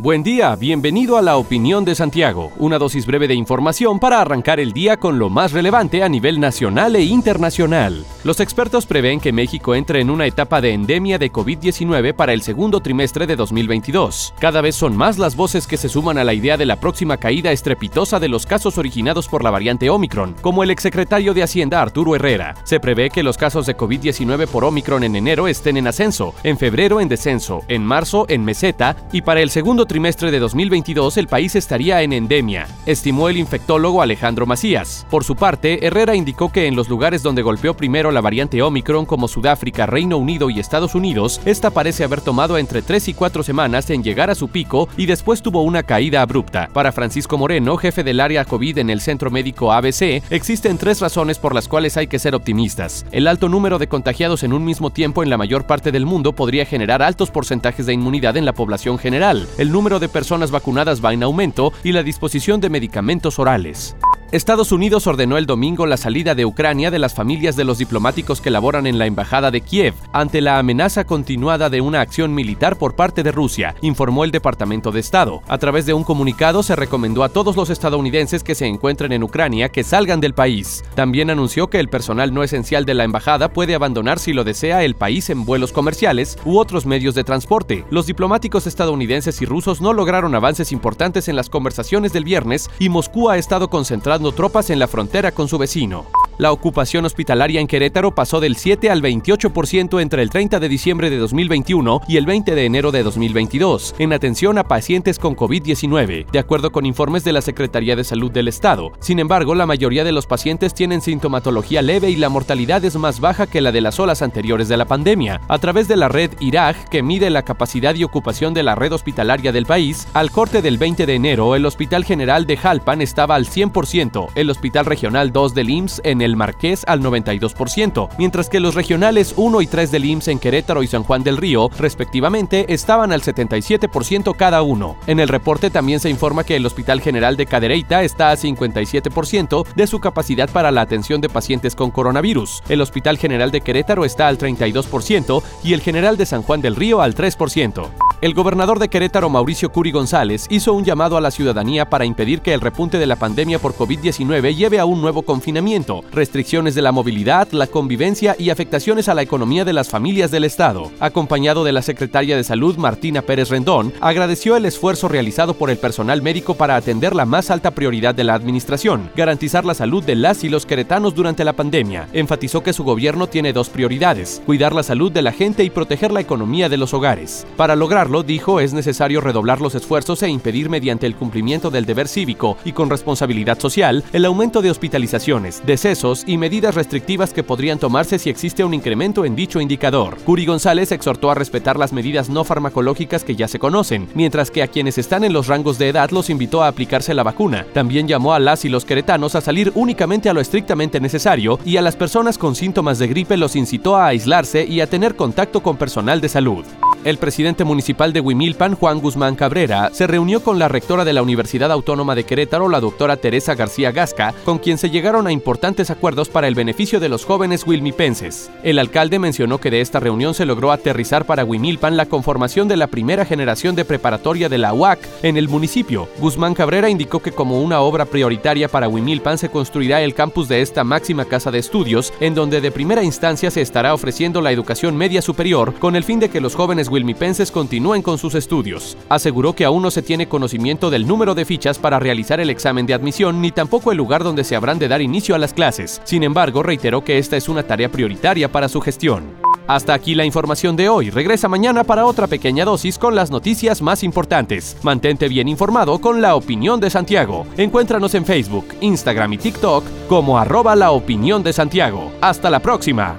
[0.00, 4.60] Buen día, bienvenido a la opinión de Santiago, una dosis breve de información para arrancar
[4.60, 8.04] el día con lo más relevante a nivel nacional e internacional.
[8.22, 12.42] Los expertos prevén que México entre en una etapa de endemia de COVID-19 para el
[12.42, 14.34] segundo trimestre de 2022.
[14.38, 17.16] Cada vez son más las voces que se suman a la idea de la próxima
[17.16, 21.82] caída estrepitosa de los casos originados por la variante Omicron, como el exsecretario de Hacienda
[21.82, 22.54] Arturo Herrera.
[22.62, 26.56] Se prevé que los casos de COVID-19 por Omicron en enero estén en ascenso, en
[26.56, 31.26] febrero en descenso, en marzo en meseta y para el segundo trimestre de 2022 el
[31.26, 35.06] país estaría en endemia, estimó el infectólogo Alejandro Macías.
[35.10, 39.06] Por su parte, Herrera indicó que en los lugares donde golpeó primero la variante Omicron
[39.06, 43.42] como Sudáfrica, Reino Unido y Estados Unidos, esta parece haber tomado entre 3 y 4
[43.42, 46.68] semanas en llegar a su pico y después tuvo una caída abrupta.
[46.72, 51.38] Para Francisco Moreno, jefe del área COVID en el Centro Médico ABC, existen tres razones
[51.38, 53.06] por las cuales hay que ser optimistas.
[53.10, 56.34] El alto número de contagiados en un mismo tiempo en la mayor parte del mundo
[56.34, 59.48] podría generar altos porcentajes de inmunidad en la población general.
[59.56, 63.94] El número de personas vacunadas va en aumento y la disposición de medicamentos orales.
[64.30, 68.42] Estados Unidos ordenó el domingo la salida de Ucrania de las familias de los diplomáticos
[68.42, 72.76] que laboran en la Embajada de Kiev ante la amenaza continuada de una acción militar
[72.76, 75.40] por parte de Rusia, informó el Departamento de Estado.
[75.48, 79.22] A través de un comunicado se recomendó a todos los estadounidenses que se encuentren en
[79.22, 80.84] Ucrania que salgan del país.
[80.94, 84.84] También anunció que el personal no esencial de la embajada puede abandonar si lo desea
[84.84, 87.86] el país en vuelos comerciales u otros medios de transporte.
[87.88, 92.90] Los diplomáticos estadounidenses y rusos no lograron avances importantes en las conversaciones del viernes y
[92.90, 96.06] Moscú ha estado concentrado tropas en la frontera con su vecino.
[96.38, 101.10] La ocupación hospitalaria en Querétaro pasó del 7 al 28% entre el 30 de diciembre
[101.10, 106.30] de 2021 y el 20 de enero de 2022, en atención a pacientes con COVID-19,
[106.30, 108.92] de acuerdo con informes de la Secretaría de Salud del Estado.
[109.00, 113.18] Sin embargo, la mayoría de los pacientes tienen sintomatología leve y la mortalidad es más
[113.18, 115.40] baja que la de las olas anteriores de la pandemia.
[115.48, 118.92] A través de la red IRAG, que mide la capacidad y ocupación de la red
[118.92, 123.34] hospitalaria del país, al corte del 20 de enero, el Hospital General de Jalpan estaba
[123.34, 128.48] al 100%, el Hospital Regional 2 del IMSS en el el Marqués al 92%, mientras
[128.48, 131.70] que los regionales 1 y 3 del IMSS en Querétaro y San Juan del Río,
[131.78, 134.96] respectivamente, estaban al 77% cada uno.
[135.06, 139.66] En el reporte también se informa que el Hospital General de Cadereyta está a 57%
[139.74, 142.62] de su capacidad para la atención de pacientes con coronavirus.
[142.68, 146.76] El Hospital General de Querétaro está al 32% y el General de San Juan del
[146.76, 148.07] Río al 3%.
[148.20, 152.40] El gobernador de Querétaro, Mauricio Curi González, hizo un llamado a la ciudadanía para impedir
[152.40, 156.82] que el repunte de la pandemia por COVID-19 lleve a un nuevo confinamiento, restricciones de
[156.82, 160.90] la movilidad, la convivencia y afectaciones a la economía de las familias del Estado.
[160.98, 165.78] Acompañado de la secretaria de Salud, Martina Pérez Rendón, agradeció el esfuerzo realizado por el
[165.78, 170.16] personal médico para atender la más alta prioridad de la administración, garantizar la salud de
[170.16, 172.08] las y los queretanos durante la pandemia.
[172.12, 176.10] Enfatizó que su gobierno tiene dos prioridades, cuidar la salud de la gente y proteger
[176.10, 177.46] la economía de los hogares.
[177.56, 182.08] Para lograr dijo, es necesario redoblar los esfuerzos e impedir mediante el cumplimiento del deber
[182.08, 187.78] cívico y con responsabilidad social el aumento de hospitalizaciones, decesos y medidas restrictivas que podrían
[187.78, 190.16] tomarse si existe un incremento en dicho indicador.
[190.24, 194.62] Curi González exhortó a respetar las medidas no farmacológicas que ya se conocen, mientras que
[194.62, 197.66] a quienes están en los rangos de edad los invitó a aplicarse la vacuna.
[197.74, 201.76] También llamó a las y los queretanos a salir únicamente a lo estrictamente necesario y
[201.76, 205.62] a las personas con síntomas de gripe los incitó a aislarse y a tener contacto
[205.62, 206.64] con personal de salud.
[207.08, 211.22] El presidente municipal de Huimilpan, Juan Guzmán Cabrera, se reunió con la rectora de la
[211.22, 215.90] Universidad Autónoma de Querétaro, la doctora Teresa García Gasca, con quien se llegaron a importantes
[215.90, 218.50] acuerdos para el beneficio de los jóvenes huilmipenses.
[218.62, 222.76] El alcalde mencionó que de esta reunión se logró aterrizar para Huimilpan la conformación de
[222.76, 226.10] la primera generación de preparatoria de la UAC en el municipio.
[226.18, 230.60] Guzmán Cabrera indicó que como una obra prioritaria para Huimilpan se construirá el campus de
[230.60, 234.94] esta máxima casa de estudios, en donde de primera instancia se estará ofreciendo la educación
[234.94, 238.96] media superior con el fin de que los jóvenes wilmipenses continúen con sus estudios.
[239.08, 242.86] Aseguró que aún no se tiene conocimiento del número de fichas para realizar el examen
[242.86, 246.00] de admisión ni tampoco el lugar donde se habrán de dar inicio a las clases.
[246.04, 249.24] Sin embargo, reiteró que esta es una tarea prioritaria para su gestión.
[249.68, 251.10] Hasta aquí la información de hoy.
[251.10, 254.78] Regresa mañana para otra pequeña dosis con las noticias más importantes.
[254.82, 257.46] Mantente bien informado con la opinión de Santiago.
[257.56, 262.10] Encuéntranos en Facebook, Instagram y TikTok como arroba la opinión de Santiago.
[262.22, 263.16] Hasta la próxima.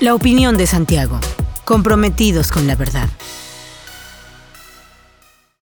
[0.00, 1.20] La opinión de Santiago
[1.66, 3.08] comprometidos con la verdad.